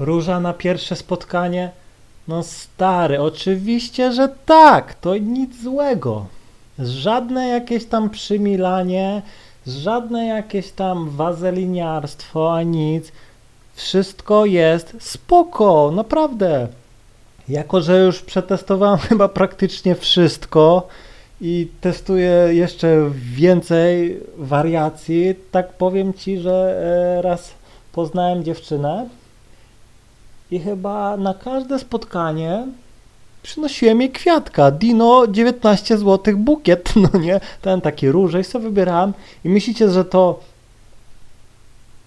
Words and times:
Róża 0.00 0.40
na 0.40 0.52
pierwsze 0.52 0.96
spotkanie? 0.96 1.70
No 2.28 2.42
stary, 2.42 3.20
oczywiście, 3.20 4.12
że 4.12 4.28
tak, 4.46 4.94
to 4.94 5.16
nic 5.16 5.62
złego. 5.62 6.26
Żadne 6.78 7.48
jakieś 7.48 7.84
tam 7.84 8.10
przymilanie, 8.10 9.22
żadne 9.66 10.26
jakieś 10.26 10.70
tam 10.70 11.10
wazeliniarstwo, 11.10 12.54
a 12.54 12.62
nic. 12.62 13.12
Wszystko 13.74 14.46
jest 14.46 14.96
spoko, 15.00 15.92
naprawdę. 15.94 16.68
Jako, 17.48 17.80
że 17.80 18.00
już 18.00 18.22
przetestowałem 18.22 18.98
chyba 19.08 19.28
praktycznie 19.28 19.94
wszystko 19.94 20.88
i 21.40 21.68
testuję 21.80 22.48
jeszcze 22.50 23.10
więcej 23.14 24.20
wariacji, 24.36 25.34
tak 25.50 25.72
powiem 25.72 26.14
Ci, 26.14 26.38
że 26.38 26.82
e, 27.18 27.22
raz 27.22 27.50
poznałem 27.92 28.44
dziewczynę 28.44 29.19
i 30.50 30.58
chyba 30.58 31.16
na 31.16 31.34
każde 31.34 31.78
spotkanie 31.78 32.66
przynosiłem 33.42 34.00
jej 34.00 34.10
kwiatka. 34.10 34.70
Dino 34.70 35.26
19 35.26 35.98
zł 35.98 36.36
bukiet, 36.36 36.92
no 37.12 37.18
nie? 37.18 37.40
Ten 37.62 37.80
taki 37.80 38.10
różej 38.10 38.44
sobie 38.44 38.64
wybierałem 38.64 39.12
i 39.44 39.48
myślicie, 39.48 39.90
że 39.90 40.04
to 40.04 40.40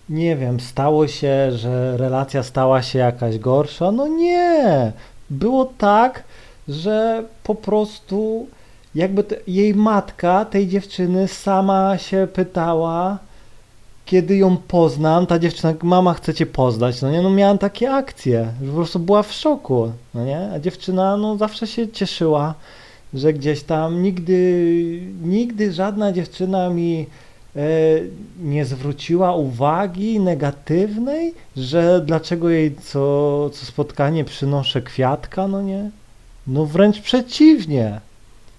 nie 0.10 0.36
wiem, 0.36 0.60
stało 0.60 1.08
się, 1.08 1.52
że 1.52 1.98
relacja 1.98 2.44
stała 2.44 2.82
się 2.82 3.00
jakaś 3.00 3.40
gorsza? 3.40 3.92
No 3.92 4.08
nie. 4.08 4.92
Było 5.30 5.66
tak, 5.78 6.23
że 6.68 7.23
po 7.44 7.56
prostu 7.56 8.48
jakby 8.96 9.23
te, 9.23 9.36
jej 9.48 9.76
matka 9.76 10.46
tej 10.46 10.68
dziewczyny 10.68 11.28
sama 11.28 11.98
się 11.98 12.28
pytała, 12.34 13.18
kiedy 14.06 14.38
ją 14.38 14.58
poznam, 14.58 15.26
ta 15.26 15.40
dziewczyna, 15.40 15.74
mama 15.84 16.14
chce 16.14 16.34
cię 16.34 16.46
poznać, 16.46 17.02
no 17.02 17.12
nie, 17.12 17.22
no 17.22 17.30
miałem 17.30 17.58
takie 17.58 17.92
akcje, 17.92 18.48
że 18.62 18.68
po 18.68 18.76
prostu 18.76 19.00
była 19.00 19.24
w 19.24 19.34
szoku, 19.34 19.92
no 20.14 20.26
nie, 20.26 20.52
a 20.54 20.60
dziewczyna, 20.60 21.18
no 21.18 21.38
zawsze 21.38 21.68
się 21.68 21.88
cieszyła, 21.88 22.54
że 23.14 23.34
gdzieś 23.34 23.64
tam 23.64 24.04
nigdy, 24.04 25.02
nigdy 25.23 25.73
żadna 25.73 26.12
dziewczyna 26.12 26.70
mi 26.70 27.06
e, 27.56 27.60
nie 28.42 28.66
zwróciła 28.66 29.36
uwagi 29.36 30.20
negatywnej, 30.20 31.34
że 31.58 32.02
dlaczego 32.06 32.50
jej 32.50 32.76
co, 32.76 33.50
co 33.54 33.66
spotkanie 33.66 34.26
przynoszę 34.26 34.82
kwiatka, 34.82 35.48
no 35.48 35.62
nie, 35.62 35.90
no 36.48 36.66
wręcz 36.66 37.02
przeciwnie, 37.02 38.02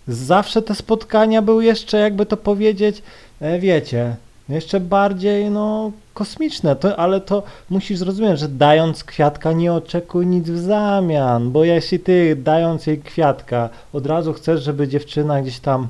zawsze 0.08 0.62
te 0.62 0.74
spotkania 0.74 1.42
były 1.42 1.64
jeszcze, 1.64 1.98
jakby 1.98 2.26
to 2.26 2.36
powiedzieć, 2.36 3.02
e, 3.40 3.58
wiecie, 3.58 4.16
jeszcze 4.48 4.80
bardziej, 4.80 5.50
no, 5.50 5.90
kosmiczne, 6.14 6.76
to, 6.76 6.96
ale 6.96 7.20
to 7.20 7.42
musisz 7.70 7.98
zrozumieć, 7.98 8.38
że 8.38 8.48
dając 8.48 9.04
kwiatka 9.04 9.52
nie 9.52 9.72
oczekuj 9.72 10.26
nic 10.26 10.50
w 10.50 10.58
zamian, 10.58 11.50
bo 11.50 11.64
jeśli 11.64 12.00
ty 12.00 12.36
dając 12.36 12.86
jej 12.86 12.98
kwiatka 12.98 13.68
od 13.92 14.06
razu 14.06 14.32
chcesz, 14.32 14.62
żeby 14.62 14.88
dziewczyna 14.88 15.42
gdzieś 15.42 15.60
tam 15.60 15.88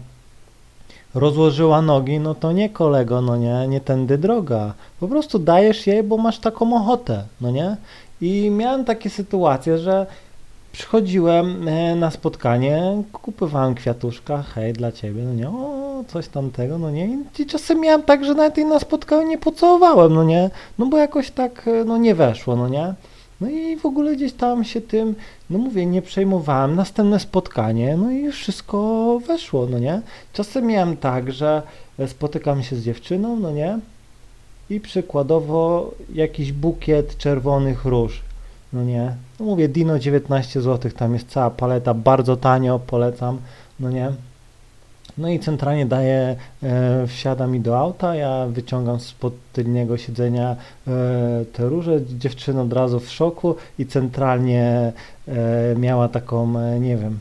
rozłożyła 1.15 1.83
nogi, 1.83 2.21
no 2.21 2.35
to 2.35 2.53
nie 2.53 2.71
kolego, 2.71 3.21
no 3.21 3.37
nie, 3.37 3.69
nie 3.69 3.81
tędy 3.81 4.19
droga. 4.19 4.75
Po 5.01 5.09
prostu 5.09 5.39
dajesz 5.39 5.87
jej, 5.87 6.03
bo 6.03 6.17
masz 6.17 6.39
taką 6.39 6.77
ochotę, 6.77 7.25
no 7.41 7.51
nie? 7.51 7.77
I 8.21 8.51
miałem 8.51 8.85
takie 8.85 9.11
sytuacje, 9.11 9.79
że 9.79 10.07
przychodziłem 10.73 11.69
e, 11.69 11.95
na 11.95 12.11
spotkanie, 12.11 13.03
kupowałem 13.13 13.75
kwiatuszka, 13.75 14.43
hej, 14.43 14.73
dla 14.73 14.93
ciebie, 14.93 15.23
no 15.23 15.35
nie, 15.35 15.49
o, 15.49 15.84
coś 16.09 16.29
tamtego, 16.29 16.79
no 16.79 16.91
nie, 16.91 17.19
i 17.39 17.47
czasem 17.47 17.81
miałem 17.81 18.03
tak, 18.03 18.25
że 18.25 18.35
nawet 18.35 18.57
jej 18.57 18.67
na 18.67 18.79
spotkaniu 18.79 19.29
nie 19.29 19.39
pocałowałem, 19.39 20.15
no 20.15 20.25
nie, 20.25 20.51
no 20.79 20.87
bo 20.87 20.99
jakoś 20.99 21.31
tak, 21.31 21.69
e, 21.69 21.85
no 21.85 21.97
nie 21.97 22.15
weszło, 22.15 22.57
no 22.57 22.69
nie, 22.69 22.95
no 23.41 23.49
i 23.49 23.77
w 23.77 23.87
ogóle 23.87 24.17
gdzieś 24.17 24.33
tam 24.33 24.65
się 24.65 24.81
tym, 24.81 25.15
no 25.51 25.59
mówię, 25.59 25.87
nie 25.87 26.03
przejmowałem, 26.03 26.77
następne 26.77 27.21
spotkanie, 27.21 27.97
no 27.97 28.11
i 28.11 28.33
wszystko 28.33 29.21
weszło, 29.27 29.67
no 29.71 29.79
nie, 29.79 30.01
czasem 30.33 30.67
miałem 30.67 30.97
tak, 30.97 31.33
że 31.33 31.63
spotykam 32.07 32.63
się 32.63 32.77
z 32.77 32.85
dziewczyną, 32.85 33.37
no 33.37 33.51
nie, 33.51 33.79
i 34.71 34.81
przykładowo 34.81 35.91
jakiś 36.15 36.53
bukiet 36.53 37.19
czerwonych 37.19 37.85
róż, 37.85 38.23
no 38.73 38.85
nie. 38.85 39.15
No 39.41 39.47
mówię, 39.47 39.69
Dino 39.69 39.99
19 39.99 40.61
zł, 40.61 40.91
tam 40.91 41.15
jest 41.15 41.29
cała 41.29 41.51
paleta, 41.51 41.95
bardzo 41.95 42.37
tanio, 42.37 42.79
polecam, 42.79 43.39
no 43.81 43.91
nie. 43.91 44.13
No 45.19 45.29
i 45.29 45.39
centralnie 45.39 45.87
daję, 45.87 46.37
e, 46.63 47.07
wsiada 47.07 47.47
mi 47.47 47.61
do 47.61 47.79
auta, 47.79 48.15
ja 48.15 48.47
wyciągam 48.47 49.01
spod 49.01 49.35
tylnego 49.53 49.99
siedzenia 49.99 50.57
e, 50.87 51.45
te 51.53 51.69
róże, 51.69 52.01
dziewczyna 52.07 52.63
od 52.63 52.73
razu 52.73 53.01
w 53.01 53.11
szoku 53.11 53.57
i 53.79 53.87
centralnie 53.87 54.93
e, 55.29 55.75
miała 55.77 56.09
taką, 56.09 56.59
e, 56.59 56.81
nie 56.81 56.97
wiem, 56.97 57.19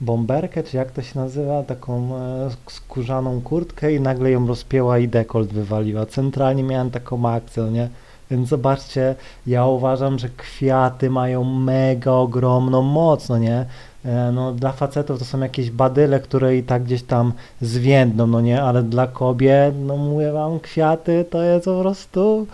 bomberkę, 0.00 0.62
czy 0.62 0.76
jak 0.76 0.90
to 0.90 1.02
się 1.02 1.18
nazywa, 1.18 1.62
taką 1.62 2.16
e, 2.16 2.50
skórzaną 2.66 3.40
kurtkę 3.40 3.94
i 3.94 4.00
nagle 4.00 4.30
ją 4.30 4.46
rozpięła 4.46 4.98
i 4.98 5.08
dekolt 5.08 5.52
wywaliła. 5.52 6.06
Centralnie 6.06 6.62
miałem 6.62 6.90
taką 6.90 7.28
akcję, 7.28 7.62
no 7.62 7.70
nie? 7.70 7.88
Więc 8.30 8.48
zobaczcie, 8.48 9.14
ja 9.46 9.66
uważam, 9.66 10.18
że 10.18 10.28
kwiaty 10.28 11.10
mają 11.10 11.44
mega 11.44 12.12
ogromną 12.12 12.82
moc, 12.82 13.28
no 13.28 13.38
nie? 13.38 13.66
E, 14.06 14.32
no, 14.32 14.52
dla 14.52 14.72
facetów 14.72 15.18
to 15.18 15.24
są 15.24 15.40
jakieś 15.40 15.70
badyle, 15.70 16.20
które 16.20 16.56
i 16.56 16.62
tak 16.62 16.84
gdzieś 16.84 17.02
tam 17.02 17.32
zwiędną, 17.60 18.26
no 18.26 18.40
nie? 18.40 18.62
Ale 18.62 18.82
dla 18.82 19.06
kobiet, 19.06 19.74
no 19.80 19.96
mówię 19.96 20.32
wam, 20.32 20.60
kwiaty 20.60 21.24
to 21.30 21.42
jest 21.42 21.64
po 21.64 21.80
prostu 21.80 22.46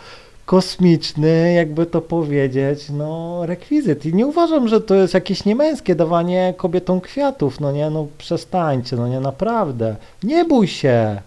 kosmiczny, 0.46 1.52
jakby 1.52 1.86
to 1.86 2.00
powiedzieć, 2.00 2.90
no 2.90 3.40
rekwizyt. 3.46 4.06
I 4.06 4.14
nie 4.14 4.26
uważam, 4.26 4.68
że 4.68 4.80
to 4.80 4.94
jest 4.94 5.14
jakieś 5.14 5.44
niemęskie 5.44 5.94
dawanie 5.94 6.54
kobietom 6.56 7.00
kwiatów, 7.00 7.60
no 7.60 7.72
nie? 7.72 7.90
No 7.90 8.06
przestańcie, 8.19 8.96
no 8.96 9.08
nie? 9.08 9.20
Naprawdę. 9.20 9.96
Nie 10.22 10.44
bój 10.44 10.69
się. 10.69 11.20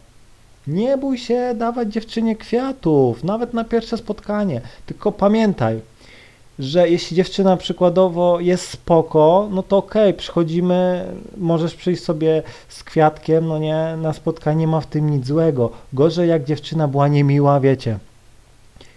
Nie 0.68 0.98
bój 0.98 1.18
się 1.18 1.56
dawać 1.58 1.94
dziewczynie 1.94 2.36
kwiatów, 2.36 3.24
nawet 3.24 3.54
na 3.54 3.64
pierwsze 3.64 3.98
spotkanie. 3.98 4.62
Tylko 4.86 5.12
pamiętaj, 5.12 5.80
że 6.60 6.90
jeśli 6.90 7.18
dziewczyna 7.18 7.58
przykładowo 7.58 8.40
jest 8.40 8.70
spoko, 8.70 9.48
no 9.52 9.64
to 9.64 9.78
okej, 9.78 10.10
okay, 10.10 10.14
przychodzimy, 10.14 11.06
możesz 11.38 11.76
przyjść 11.76 12.04
sobie 12.04 12.44
z 12.70 12.84
kwiatkiem, 12.84 13.48
no 13.48 13.58
nie, 13.58 13.98
na 14.02 14.14
spotkanie 14.14 14.60
nie 14.60 14.68
ma 14.68 14.82
w 14.82 14.88
tym 14.88 15.10
nic 15.10 15.28
złego. 15.28 15.70
Gorzej 15.94 16.30
jak 16.30 16.44
dziewczyna 16.44 16.88
była 16.88 17.08
niemiła, 17.08 17.60
wiecie. 17.60 18.00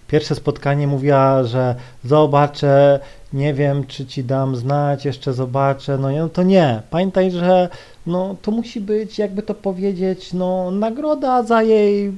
Pierwsze 0.09 0.35
spotkanie 0.35 0.87
mówiła, 0.87 1.45
że 1.45 1.75
zobaczę, 2.05 3.01
nie 3.33 3.55
wiem, 3.55 3.87
czy 3.87 4.07
ci 4.07 4.25
dam 4.25 4.57
znać, 4.57 5.05
jeszcze 5.05 5.33
zobaczę, 5.33 5.99
no, 5.99 6.11
no 6.11 6.29
to 6.29 6.43
nie. 6.43 6.83
Pamiętaj, 6.91 7.31
że 7.31 7.69
no, 8.07 8.37
to 8.43 8.51
musi 8.51 8.81
być, 8.81 9.19
jakby 9.19 9.43
to 9.43 9.55
powiedzieć, 9.55 10.33
no, 10.33 10.71
nagroda 10.71 11.43
za 11.43 11.63
jej 11.63 12.13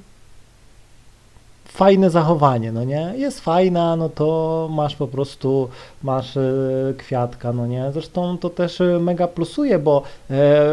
fajne 1.72 2.10
zachowanie, 2.10 2.72
no 2.72 2.84
nie? 2.84 3.12
Jest 3.16 3.40
fajna, 3.40 3.96
no 3.96 4.08
to 4.08 4.68
masz 4.72 4.96
po 4.96 5.08
prostu, 5.08 5.68
masz 6.02 6.36
y, 6.36 6.94
kwiatka, 6.98 7.52
no 7.52 7.66
nie? 7.66 7.92
Zresztą 7.92 8.38
to 8.38 8.50
też 8.50 8.80
y, 8.80 8.98
mega 9.00 9.28
plusuje, 9.28 9.78
bo 9.78 10.02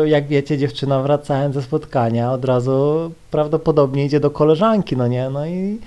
y, 0.03 0.09
jak 0.09 0.27
wiecie, 0.27 0.57
dziewczyna 0.57 1.01
wracając 1.01 1.55
ze 1.55 1.61
spotkania 1.61 2.31
od 2.31 2.45
razu 2.45 3.11
prawdopodobnie 3.31 4.05
idzie 4.05 4.19
do 4.19 4.31
koleżanki, 4.31 4.97
no 4.97 5.07
nie? 5.07 5.29
No 5.29 5.45
i 5.45 5.79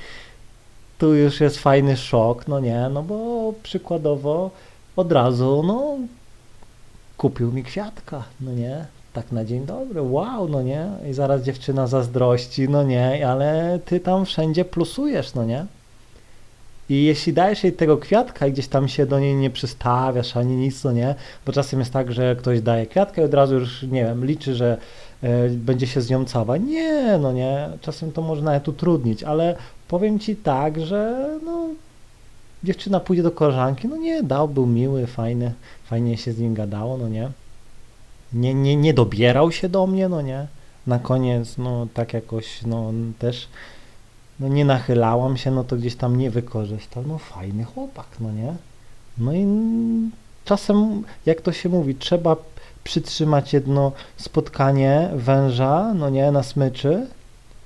tu 0.98 1.14
już 1.14 1.40
jest 1.40 1.58
fajny 1.58 1.96
szok, 1.96 2.48
no 2.48 2.60
nie? 2.60 2.88
No 2.92 3.02
bo 3.02 3.52
przykładowo 3.62 4.50
od 4.96 5.12
razu, 5.12 5.62
no 5.66 5.96
kupił 7.16 7.52
mi 7.52 7.62
kwiatka, 7.64 8.22
no 8.40 8.52
nie? 8.52 8.86
Tak 9.12 9.32
na 9.32 9.44
dzień 9.44 9.66
dobry, 9.66 10.02
wow, 10.02 10.48
no 10.48 10.62
nie? 10.62 10.88
I 11.10 11.12
zaraz 11.12 11.42
dziewczyna 11.42 11.86
zazdrości, 11.86 12.68
no 12.68 12.82
nie, 12.82 13.28
ale 13.28 13.78
ty 13.84 14.00
tam 14.00 14.24
wszędzie 14.24 14.64
plusujesz, 14.64 15.34
no 15.34 15.44
nie? 15.44 15.66
I 16.90 17.04
jeśli 17.04 17.32
dajesz 17.32 17.64
jej 17.64 17.72
tego 17.72 17.98
kwiatka 17.98 18.46
i 18.46 18.52
gdzieś 18.52 18.68
tam 18.68 18.88
się 18.88 19.06
do 19.06 19.20
niej 19.20 19.34
nie 19.34 19.50
przystawiasz 19.50 20.36
ani 20.36 20.56
nic, 20.56 20.84
no 20.84 20.92
nie? 20.92 21.14
Bo 21.46 21.52
czasem 21.52 21.80
jest 21.80 21.92
tak, 21.92 22.12
że 22.12 22.36
ktoś 22.36 22.60
daje 22.60 22.86
kwiatka 22.86 23.22
i 23.22 23.24
od 23.24 23.34
razu 23.34 23.54
już, 23.54 23.82
nie 23.82 24.04
wiem, 24.04 24.26
liczy, 24.26 24.54
że 24.54 24.78
e, 25.22 25.48
będzie 25.48 25.86
się 25.86 26.00
z 26.00 26.10
nią 26.10 26.24
całować. 26.24 26.62
Nie, 26.62 27.18
no 27.18 27.32
nie, 27.32 27.68
czasem 27.80 28.12
to 28.12 28.22
może 28.22 28.42
nawet 28.42 28.68
utrudnić, 28.68 29.22
ale 29.22 29.56
powiem 29.88 30.18
ci 30.18 30.36
tak, 30.36 30.80
że 30.80 31.28
no, 31.44 31.68
dziewczyna 32.64 33.00
pójdzie 33.00 33.22
do 33.22 33.30
koleżanki, 33.30 33.88
no 33.88 33.96
nie, 33.96 34.22
dał, 34.22 34.48
był 34.48 34.66
miły, 34.66 35.06
fajny, 35.06 35.52
fajnie 35.84 36.16
się 36.16 36.32
z 36.32 36.38
nim 36.38 36.54
gadało, 36.54 36.96
no 36.96 37.08
nie? 37.08 37.30
Nie, 38.32 38.54
nie, 38.54 38.76
nie 38.76 38.94
dobierał 38.94 39.52
się 39.52 39.68
do 39.68 39.86
mnie, 39.86 40.08
no 40.08 40.20
nie. 40.22 40.46
Na 40.86 40.98
koniec, 40.98 41.58
no 41.58 41.86
tak 41.94 42.14
jakoś, 42.14 42.62
no 42.62 42.92
też, 43.18 43.48
no 44.40 44.48
nie 44.48 44.64
nachylałam 44.64 45.36
się, 45.36 45.50
no 45.50 45.64
to 45.64 45.76
gdzieś 45.76 45.96
tam 45.96 46.16
nie 46.16 46.30
wykorzystał. 46.30 47.04
No 47.06 47.18
fajny 47.18 47.64
chłopak, 47.64 48.06
no 48.20 48.32
nie. 48.32 48.54
No 49.18 49.32
i 49.32 49.46
czasem, 50.44 51.04
jak 51.26 51.40
to 51.40 51.52
się 51.52 51.68
mówi, 51.68 51.94
trzeba 51.94 52.36
przytrzymać 52.84 53.52
jedno 53.52 53.92
spotkanie 54.16 55.10
węża, 55.14 55.94
no 55.94 56.10
nie, 56.10 56.30
na 56.30 56.42
smyczy, 56.42 57.06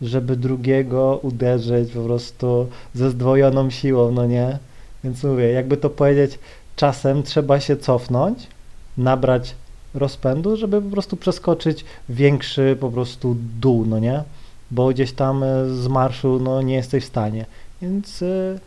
żeby 0.03 0.37
drugiego 0.37 1.21
uderzyć 1.23 1.93
po 1.93 2.01
prostu 2.01 2.69
ze 2.95 3.11
zdwojoną 3.11 3.71
siłą, 3.71 4.11
no 4.11 4.27
nie. 4.27 4.59
Więc 5.05 5.25
mówię, 5.25 5.53
jakby 5.53 5.77
to 5.77 5.91
powiedzieć, 5.91 6.39
czasem 6.77 7.23
trzeba 7.23 7.61
się 7.61 7.77
cofnąć, 7.77 8.47
nabrać 8.99 9.55
rozpędu, 9.95 10.57
żeby 10.57 10.83
po 10.83 10.91
prostu 10.91 11.17
przeskoczyć 11.17 11.85
większy 12.09 12.77
po 12.81 12.91
prostu 12.91 13.37
dół, 13.61 13.87
no 13.87 13.99
nie? 13.99 14.23
Bo 14.71 14.89
gdzieś 14.89 15.13
tam 15.13 15.43
e, 15.43 15.69
z 15.69 15.89
marszu 15.89 16.41
no 16.43 16.63
nie 16.63 16.75
jesteś 16.75 17.05
w 17.05 17.09
stanie. 17.09 17.47
Więc 17.83 18.23
y, 18.23 18.59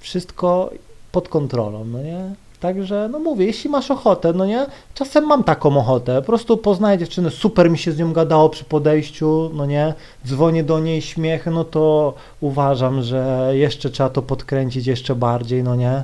wszystko 0.00 0.70
pod 1.12 1.28
kontrolą, 1.28 1.84
no 1.84 2.02
nie? 2.02 2.34
Także, 2.60 3.08
no 3.12 3.18
mówię, 3.18 3.46
jeśli 3.46 3.70
masz 3.70 3.90
ochotę, 3.90 4.32
no 4.32 4.46
nie? 4.46 4.66
Czasem 4.94 5.26
mam 5.26 5.44
taką 5.44 5.76
ochotę, 5.76 6.16
po 6.16 6.26
prostu 6.26 6.56
poznaję 6.56 6.98
dziewczynę, 6.98 7.30
super 7.30 7.70
mi 7.70 7.78
się 7.78 7.92
z 7.92 7.98
nią 7.98 8.12
gadało 8.12 8.48
przy 8.48 8.64
podejściu, 8.64 9.50
no 9.54 9.66
nie? 9.66 9.94
Dzwonię 10.26 10.64
do 10.64 10.80
niej, 10.80 11.02
śmiech, 11.02 11.46
no 11.46 11.64
to 11.64 12.14
uważam, 12.40 13.02
że 13.02 13.50
jeszcze 13.52 13.90
trzeba 13.90 14.10
to 14.10 14.22
podkręcić 14.22 14.86
jeszcze 14.86 15.14
bardziej, 15.14 15.62
no 15.62 15.74
nie? 15.74 16.02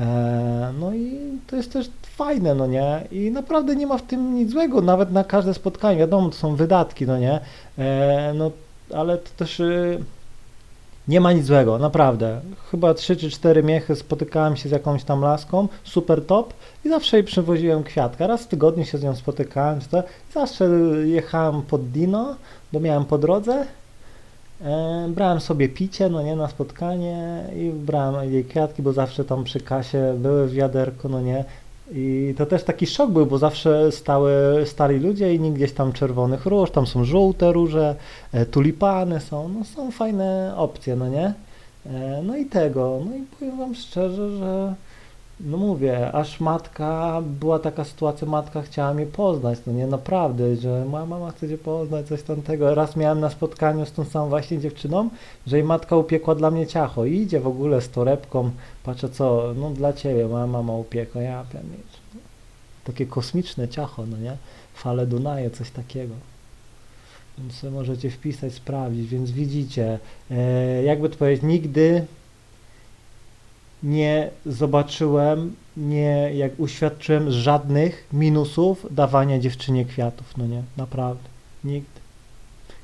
E, 0.00 0.72
no 0.80 0.94
i 0.94 1.20
to 1.46 1.56
jest 1.56 1.72
też 1.72 1.90
fajne, 2.02 2.54
no 2.54 2.66
nie? 2.66 3.06
I 3.12 3.30
naprawdę 3.30 3.76
nie 3.76 3.86
ma 3.86 3.98
w 3.98 4.02
tym 4.02 4.34
nic 4.34 4.50
złego, 4.50 4.80
nawet 4.80 5.12
na 5.12 5.24
każde 5.24 5.54
spotkanie, 5.54 5.98
wiadomo, 5.98 6.28
to 6.28 6.34
są 6.34 6.56
wydatki, 6.56 7.06
no 7.06 7.18
nie? 7.18 7.40
E, 7.78 8.32
no, 8.34 8.50
ale 8.94 9.18
to 9.18 9.30
też... 9.36 9.60
Y, 9.60 10.04
nie 11.08 11.20
ma 11.20 11.32
nic 11.32 11.46
złego, 11.46 11.78
naprawdę. 11.78 12.40
Chyba 12.70 12.94
3 12.94 13.16
czy 13.16 13.30
4 13.30 13.62
miechy 13.62 13.96
spotykałem 13.96 14.56
się 14.56 14.68
z 14.68 14.72
jakąś 14.72 15.04
tam 15.04 15.20
laską, 15.20 15.68
super 15.84 16.26
top 16.26 16.54
i 16.84 16.88
zawsze 16.88 17.16
jej 17.16 17.24
przywoziłem 17.24 17.82
kwiatka. 17.82 18.26
Raz 18.26 18.42
w 18.42 18.48
tygodniu 18.48 18.84
się 18.84 18.98
z 18.98 19.02
nią 19.02 19.16
spotykałem, 19.16 19.80
czy 19.80 19.88
to, 19.88 20.02
zawsze 20.34 20.64
jechałem 21.04 21.62
pod 21.62 21.90
Dino, 21.90 22.36
bo 22.72 22.80
miałem 22.80 23.04
po 23.04 23.18
drodze. 23.18 23.66
E, 24.64 25.08
brałem 25.08 25.40
sobie 25.40 25.68
picie, 25.68 26.08
no 26.08 26.22
nie, 26.22 26.36
na 26.36 26.48
spotkanie 26.48 27.44
i 27.56 27.70
brałem 27.70 28.32
jej 28.32 28.44
kwiatki, 28.44 28.82
bo 28.82 28.92
zawsze 28.92 29.24
tam 29.24 29.44
przy 29.44 29.60
kasie 29.60 30.14
były 30.18 30.46
w 30.46 30.52
wiaderku, 30.52 31.08
no 31.08 31.20
nie. 31.20 31.44
I 31.92 32.34
to 32.38 32.46
też 32.46 32.64
taki 32.64 32.86
szok 32.86 33.10
był, 33.10 33.26
bo 33.26 33.38
zawsze 33.38 33.92
stały, 33.92 34.32
stali 34.66 34.98
ludzie 34.98 35.34
i 35.34 35.38
gdzieś 35.38 35.72
tam 35.72 35.92
czerwonych 35.92 36.46
róż, 36.46 36.70
tam 36.70 36.86
są 36.86 37.04
żółte 37.04 37.52
róże, 37.52 37.94
e, 38.32 38.46
tulipany 38.46 39.20
są, 39.20 39.48
no 39.48 39.64
są 39.64 39.90
fajne 39.90 40.54
opcje, 40.56 40.96
no 40.96 41.08
nie? 41.08 41.34
E, 41.86 42.22
no 42.22 42.36
i 42.36 42.46
tego, 42.46 43.00
no 43.10 43.16
i 43.16 43.22
powiem 43.38 43.58
wam 43.58 43.74
szczerze, 43.74 44.30
że 44.30 44.74
no 45.44 45.56
mówię, 45.56 46.12
aż 46.12 46.40
matka, 46.40 47.22
była 47.40 47.58
taka 47.58 47.84
sytuacja, 47.84 48.28
matka 48.28 48.62
chciała 48.62 48.94
mnie 48.94 49.06
poznać, 49.06 49.58
no 49.66 49.72
nie, 49.72 49.86
naprawdę, 49.86 50.56
że 50.56 50.84
mama, 50.84 51.06
mama 51.06 51.30
chce 51.30 51.48
cię 51.48 51.58
poznać, 51.58 52.06
coś 52.06 52.22
tamtego. 52.22 52.74
Raz 52.74 52.96
miałem 52.96 53.20
na 53.20 53.30
spotkaniu 53.30 53.86
z 53.86 53.92
tą 53.92 54.04
samą 54.04 54.28
właśnie 54.28 54.58
dziewczyną, 54.58 55.10
że 55.46 55.56
jej 55.56 55.66
matka 55.66 55.96
upiekła 55.96 56.34
dla 56.34 56.50
mnie 56.50 56.66
ciacho 56.66 57.04
i 57.04 57.16
idzie 57.16 57.40
w 57.40 57.46
ogóle 57.46 57.80
z 57.80 57.90
torebką, 57.90 58.50
patrzę 58.84 59.08
co, 59.08 59.54
no 59.56 59.70
dla 59.70 59.92
ciebie, 59.92 60.28
moja 60.28 60.46
mama 60.46 60.72
upiekła, 60.72 61.22
ja 61.22 61.44
mieć. 61.54 62.20
Takie 62.84 63.06
kosmiczne 63.06 63.68
ciacho, 63.68 64.06
no 64.06 64.16
nie, 64.16 64.36
fale 64.74 65.06
Dunaje, 65.06 65.50
coś 65.50 65.70
takiego. 65.70 66.14
Więc 67.38 67.62
możecie 67.62 68.10
wpisać, 68.10 68.54
sprawdzić, 68.54 69.06
więc 69.06 69.30
widzicie, 69.30 69.98
e, 70.30 70.82
jakby 70.82 71.08
to 71.08 71.16
powiedzieć, 71.16 71.42
nigdy 71.42 72.06
nie 73.82 74.30
zobaczyłem, 74.46 75.54
nie 75.76 76.30
jak 76.34 76.60
uświadczyłem 76.60 77.30
żadnych 77.30 78.06
minusów 78.12 78.86
dawania 78.90 79.38
dziewczynie 79.38 79.84
kwiatów, 79.84 80.36
no 80.36 80.46
nie, 80.46 80.62
naprawdę, 80.76 81.28
nigdy. 81.64 82.00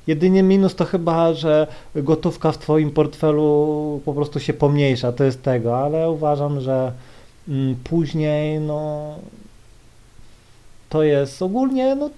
Jedynie 0.07 0.43
minus 0.43 0.75
to 0.75 0.85
chyba, 0.85 1.33
że 1.33 1.67
gotówka 1.95 2.51
w 2.51 2.57
twoim 2.57 2.91
portfelu 2.91 4.01
po 4.05 4.13
prostu 4.13 4.39
się 4.39 4.53
pomniejsza, 4.53 5.11
to 5.11 5.23
jest 5.23 5.43
tego, 5.43 5.77
ale 5.77 6.11
uważam, 6.11 6.61
że 6.61 6.91
mm, 7.47 7.75
później, 7.83 8.59
no, 8.59 9.15
to 10.89 11.03
jest 11.03 11.41
ogólnie, 11.41 11.95
no 11.95 12.09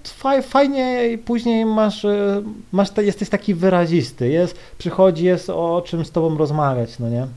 fajnie 0.43 1.17
później 1.25 1.65
masz, 1.65 2.05
y, 2.05 2.43
masz, 2.71 2.89
jesteś 2.97 3.29
taki 3.29 3.53
wyrazisty, 3.53 4.29
jest, 4.29 4.57
przychodzi, 4.77 5.25
jest 5.25 5.49
o 5.49 5.83
czym 5.85 6.05
z 6.05 6.11
tobą 6.11 6.37
rozmawiać, 6.37 6.99
no 6.99 7.09
nie? 7.09 7.27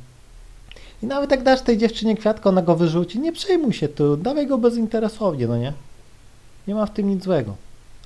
I 1.03 1.07
nawet 1.07 1.31
jak 1.31 1.43
dasz 1.43 1.63
tej 1.63 1.79
dziewczynie 1.79 2.17
kwiatka, 2.17 2.49
ona 2.49 2.63
go 2.63 2.77
wyrzuci, 2.77 3.21
nie 3.21 3.33
przejmuj 3.33 3.73
się 3.73 3.89
tu, 3.89 4.17
dawaj 4.17 4.47
go 4.47 4.59
bezinteresownie, 4.59 5.47
no 5.47 5.57
nie? 5.57 5.73
Nie 6.69 6.75
ma 6.75 6.87
w 6.87 6.91
tym 6.91 7.09
nic 7.09 7.25
złego. 7.25 7.55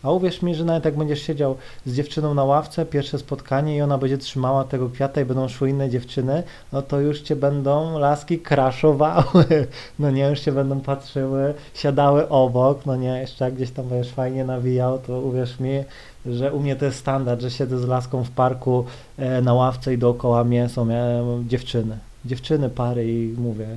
A 0.03 0.11
uwierz 0.11 0.43
mi, 0.43 0.55
że 0.55 0.65
nawet 0.65 0.85
jak 0.85 0.97
będziesz 0.97 1.23
siedział 1.23 1.57
z 1.87 1.95
dziewczyną 1.95 2.35
na 2.35 2.45
ławce, 2.45 2.87
pierwsze 2.87 3.19
spotkanie 3.19 3.77
i 3.77 3.83
ona 3.83 3.99
będzie 3.99 4.19
trzymała 4.19 4.65
tego 4.65 4.89
kwiata 4.89 5.21
i 5.21 5.25
będą 5.25 5.49
szły 5.49 5.71
inne 5.71 5.91
dziewczyny, 5.91 6.43
no 6.73 6.83
to 6.83 7.01
już 7.01 7.21
cię 7.21 7.37
będą 7.37 7.99
laski 7.99 8.39
kraszowały, 8.39 9.45
no 9.99 10.11
nie, 10.11 10.29
już 10.29 10.41
cię 10.41 10.53
będą 10.53 10.81
patrzyły, 10.81 11.55
siadały 11.75 12.29
obok, 12.29 12.87
no 12.87 12.97
nie, 12.97 13.21
jeszcze 13.21 13.45
jak 13.45 13.55
gdzieś 13.55 13.71
tam 13.71 13.89
będziesz 13.89 14.13
fajnie 14.13 14.45
nawijał, 14.45 14.99
to 14.99 15.21
uwierz 15.21 15.61
mi, 15.61 15.85
że 16.27 16.53
u 16.53 16.61
mnie 16.61 16.77
to 16.77 16.85
jest 16.85 16.99
standard, 16.99 17.41
że 17.41 17.51
siedzę 17.51 17.79
z 17.79 17.87
laską 17.87 18.25
w 18.25 18.31
parku 18.31 18.85
e, 19.19 19.43
na 19.43 19.55
ławce 19.55 19.95
i 19.95 19.99
dookoła 19.99 20.45
mnie 20.45 20.69
są 20.69 20.91
e, 20.91 21.25
dziewczyny 21.49 21.99
dziewczyny, 22.27 22.71
pary 22.71 23.13
i 23.13 23.35
mówię, 23.39 23.69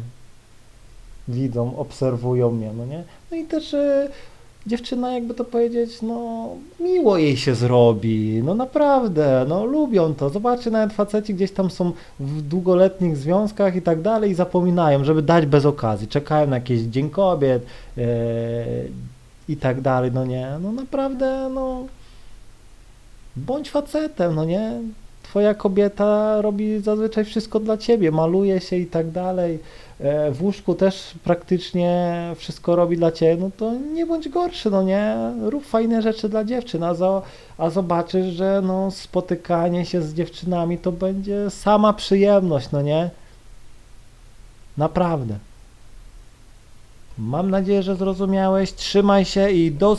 widzą, 1.27 1.77
obserwują 1.77 2.51
mnie, 2.51 2.71
no 2.77 2.85
nie? 2.85 3.03
No 3.31 3.37
i 3.37 3.45
też 3.45 3.73
e, 3.73 4.09
dziewczyna, 4.67 5.13
jakby 5.13 5.33
to 5.33 5.45
powiedzieć, 5.45 6.01
no 6.01 6.49
miło 6.79 7.17
jej 7.17 7.37
się 7.37 7.55
zrobi, 7.55 8.41
no 8.43 8.55
naprawdę, 8.55 9.45
no 9.47 9.65
lubią 9.65 10.13
to. 10.15 10.29
Zobaczcie, 10.29 10.71
nawet 10.71 10.93
faceci 10.93 11.33
gdzieś 11.33 11.51
tam 11.51 11.71
są 11.71 11.91
w 12.19 12.41
długoletnich 12.41 13.17
związkach 13.17 13.75
i 13.75 13.81
tak 13.81 14.01
dalej 14.01 14.31
i 14.31 14.35
zapominają, 14.35 15.03
żeby 15.03 15.21
dać 15.21 15.45
bez 15.45 15.65
okazji. 15.65 16.07
Czekają 16.07 16.47
na 16.47 16.55
jakiś 16.55 16.81
Dzień 16.81 17.09
Kobiet 17.09 17.65
e, 17.97 18.03
i 19.49 19.57
tak 19.57 19.81
dalej, 19.81 20.11
no 20.13 20.25
nie? 20.25 20.47
No 20.61 20.71
naprawdę, 20.71 21.49
no 21.53 21.85
bądź 23.35 23.69
facetem, 23.69 24.35
no 24.35 24.45
nie? 24.45 24.81
Twoja 25.29 25.53
kobieta 25.53 26.41
robi 26.41 26.79
zazwyczaj 26.79 27.25
wszystko 27.25 27.59
dla 27.59 27.77
ciebie, 27.77 28.11
maluje 28.11 28.61
się 28.61 28.75
i 28.75 28.85
tak 28.85 29.11
dalej, 29.11 29.59
e, 29.99 30.31
w 30.31 30.43
łóżku 30.43 30.75
też 30.75 31.13
praktycznie 31.23 32.15
wszystko 32.35 32.75
robi 32.75 32.97
dla 32.97 33.11
ciebie, 33.11 33.37
no 33.41 33.51
to 33.57 33.73
nie 33.73 34.05
bądź 34.05 34.29
gorszy, 34.29 34.69
no 34.69 34.83
nie, 34.83 35.15
rób 35.41 35.65
fajne 35.65 36.01
rzeczy 36.01 36.29
dla 36.29 36.43
dziewczyn, 36.43 36.83
a, 36.83 36.93
za, 36.93 37.21
a 37.57 37.69
zobaczysz, 37.69 38.25
że 38.25 38.61
no 38.63 38.91
spotykanie 38.91 39.85
się 39.85 40.01
z 40.01 40.13
dziewczynami 40.13 40.77
to 40.77 40.91
będzie 40.91 41.49
sama 41.49 41.93
przyjemność, 41.93 42.71
no 42.71 42.81
nie, 42.81 43.09
naprawdę. 44.77 45.37
Mam 47.18 47.49
nadzieję, 47.49 47.83
że 47.83 47.95
zrozumiałeś, 47.95 48.73
trzymaj 48.73 49.25
się 49.25 49.51
i 49.51 49.71
do. 49.71 49.97